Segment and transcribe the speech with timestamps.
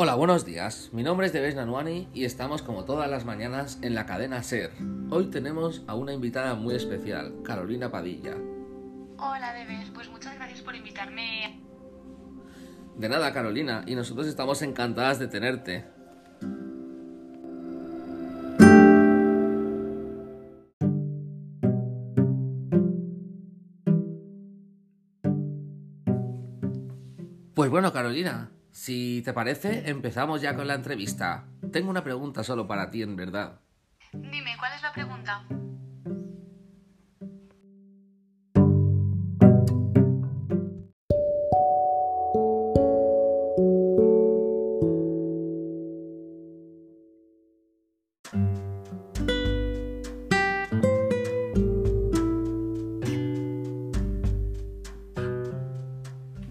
[0.00, 0.90] Hola, buenos días.
[0.92, 4.70] Mi nombre es Debes Nanuani y estamos como todas las mañanas en la cadena SER.
[5.10, 8.36] Hoy tenemos a una invitada muy especial, Carolina Padilla.
[9.18, 11.60] Hola Debes, pues muchas gracias por invitarme.
[12.96, 15.84] De nada, Carolina, y nosotros estamos encantadas de tenerte.
[27.56, 31.48] Pues bueno, Carolina, si te parece, empezamos ya con la entrevista.
[31.72, 33.58] Tengo una pregunta solo para ti, en verdad.
[34.12, 35.44] Dime, ¿cuál es la pregunta?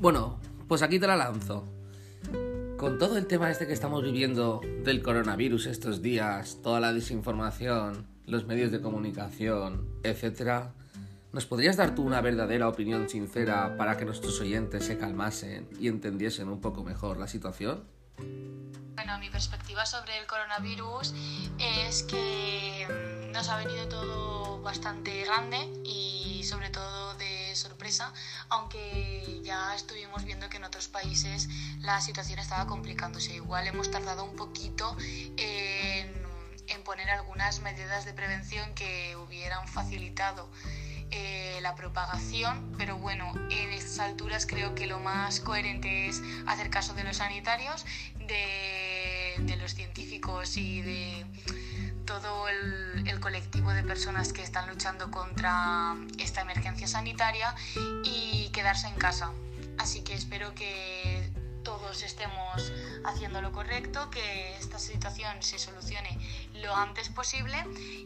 [0.01, 1.76] Bueno, pues aquí te la lanzo.
[2.77, 8.07] Con todo el tema este que estamos viviendo del coronavirus estos días, toda la desinformación,
[8.27, 10.69] los medios de comunicación, etc.,
[11.33, 15.87] ¿nos podrías dar tú una verdadera opinión sincera para que nuestros oyentes se calmasen y
[15.87, 17.83] entendiesen un poco mejor la situación?
[18.93, 21.15] Bueno, mi perspectiva sobre el coronavirus
[21.57, 28.13] es que mm, nos ha venido todo bastante grande y sobre todo de sorpresa,
[28.49, 33.33] aunque ya estuvimos viendo que en otros países la situación estaba complicándose.
[33.35, 34.95] Igual hemos tardado un poquito
[35.37, 36.25] en,
[36.85, 40.49] poner algunas medidas de prevención que hubieran facilitado
[41.11, 46.69] eh, la propagación, pero bueno, en estas alturas creo que lo más coherente es hacer
[46.69, 47.85] caso de los sanitarios,
[48.17, 51.25] de los científicos y de
[52.07, 57.53] todo el, colectivo de personas que están luchando contra esta emergencia sanitaria
[58.03, 59.31] y quedarse en casa.
[59.77, 61.29] Así que espero que
[61.63, 62.71] todos estemos
[63.03, 66.17] haciendo lo correcto, que esta situación se solucione
[66.61, 67.57] lo antes posible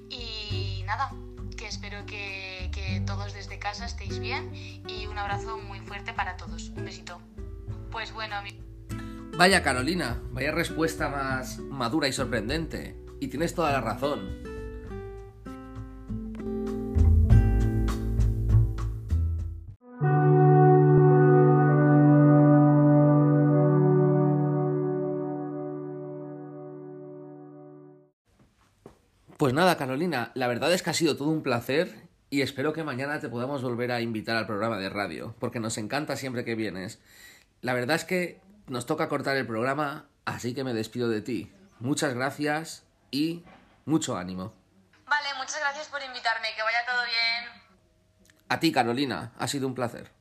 [0.09, 1.11] y nada,
[1.56, 4.51] que espero que, que, todos desde casa estéis bien
[4.88, 6.69] y un abrazo muy fuerte para todos.
[6.69, 7.22] Un besito.
[7.91, 8.59] Pues bueno, mi...
[9.38, 13.10] Vaya Carolina, vaya respuesta más madura y sorprendente.
[13.22, 14.52] Y tienes toda la razón.
[29.38, 32.84] Pues nada, Carolina, la verdad es que ha sido todo un placer y espero que
[32.84, 36.56] mañana te podamos volver a invitar al programa de radio, porque nos encanta siempre que
[36.56, 37.00] vienes.
[37.62, 41.52] La verdad es que nos toca cortar el programa, así que me despido de ti.
[41.80, 43.44] Muchas gracias y
[43.85, 44.53] mucho ánimo.
[45.05, 47.61] Vale, muchas gracias por invitarme, que vaya todo bien.
[48.49, 50.11] A ti, Carolina, ha sido un placer.